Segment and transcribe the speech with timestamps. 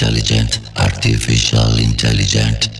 [0.00, 2.79] Intelligent, artificial intelligent.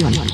[0.00, 0.31] conexión.